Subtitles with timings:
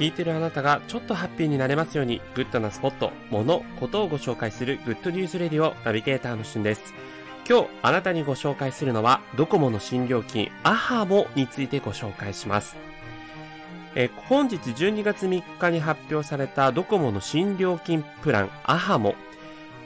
[0.00, 6.94] 聞いてるあなたがちょっとハッピーになれますように、グッドなスポット、もの、ことをご紹介する Good News Radio ナビゲーターのしゅんです。
[7.46, 12.78] 今日あなたにご紹介するのは、ドコモの新料金、 ahamo についてご紹介します。
[13.94, 19.14] え本日12月3日に発表されたドコモの新料金プラン、 ahamo。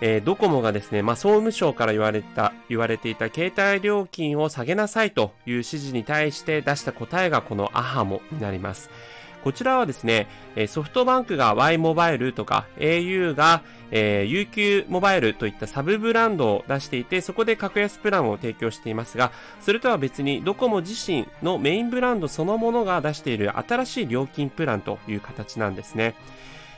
[0.00, 8.88] えー、ドコモがですね、まあ、総務省から言われた、言われていた携帯料金を下げなさいという指示に対して出した答えがこの ahamo になります。
[9.46, 10.26] こちらはですね、
[10.66, 26.16] ソフトバンクが Y モバイルとか au が、えー、UQ モバイルといったサブブランドを出していて、そこで格安プランを提供していますが、それとは別にドコモ自身のメインブランドそのものが出している新しい料金プランという形なんですね。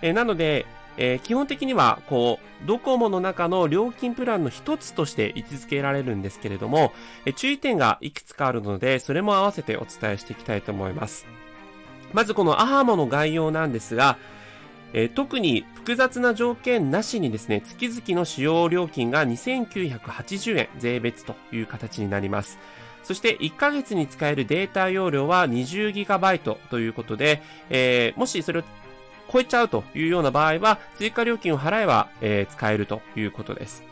[0.00, 0.64] えー、なので、
[0.96, 6.94] えー、基本的には、こう、ドコモの中の料金プランの一つとして位置づけられるんですけれども、
[7.26, 11.26] えー、注意点がいくつかあるので、それも合わせてお伝えしていきたいと思います。
[12.14, 14.16] まずこのアハモの概要なんですが、
[14.94, 22.58] えー、特に複雑な条件なしにですね、月々の使用料金が2980円税別という形になります。
[23.02, 28.62] そして1ヶ月に使えるデータ容量は 20GB ということで、えー、もしそれを
[29.30, 33.82] 超えちゃうというような場合は、追加料金を払えば、えー、使えるということです。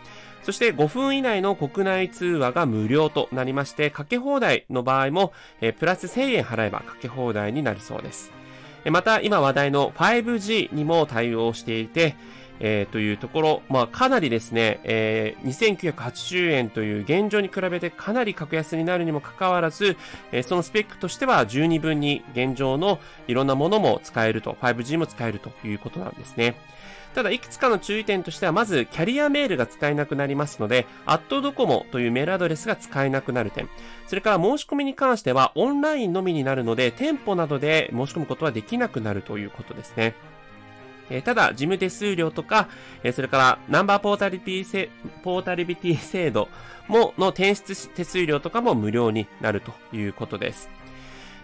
[0.42, 8.32] そして5分以内の国内通話が無料となりまして、かけ放題の場合も、え、プラス1000円払えばかけ放題になるそうです。
[8.90, 12.16] また、今話題の 5G にも対応していて、
[12.64, 19.96] えー、というところ、まあ、かなりですね、えー、2980円という現状に比べてかなり格安になるにもかかわらず、
[20.30, 26.54] えー、そのスペックとしては十二分に現状のいろんなものも使えると、5G も使えるということなんですね。
[27.14, 33.68] ただ、いくつかの注意点としては、まず、キャリアメールが使えなくなりますので、アットドコモというメールアドレスが使えなくなる点。
[34.06, 40.14] それから申し込みに関しては、オンラインのみになるので、店舗などで申し込むことはできなくなるということですね。
[41.12, 42.68] えただ、事務手数料とか、
[43.02, 44.90] えそれからナンバーポータリティ
[45.22, 46.48] ポータリビティ制度
[46.88, 50.70] も、の転出手数料とかも無料になるということです。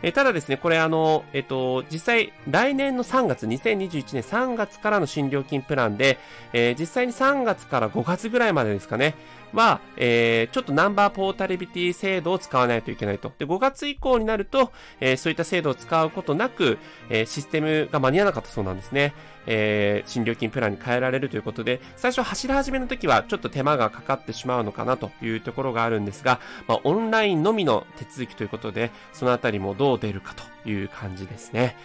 [0.03, 6.19] えただですね、これあの、えっと、実際、来年の3月、2021年3月からの新料金プランで、
[6.53, 9.17] えー、実際に3月から5月ぐらいまでですかね、
[9.53, 13.33] は、えー、ちょっとナンバーポータリビティ制度を使わないといけないと。
[13.39, 14.71] で、5月以降になると、
[15.01, 16.79] えー、そういった制度を使うことなく、
[17.11, 19.15] えー、システムが間に合わなかったそうなんですね。
[19.51, 26.39] えー、新料金プランに変えられるということで、最初走り始めの時はちょっと手間がかかってしまうのかなというところがあるんですが、
[26.69, 31.77] まあ、オンラインのみの手続きということで、そのあたりもどう出るかという感じですね。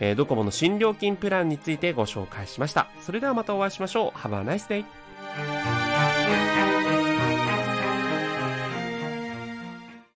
[0.00, 2.88] えー、ドコモの新料金プランについてご紹介しました。
[3.00, 4.18] それではまたお会いしましょう。
[4.18, 4.84] Have a nice day!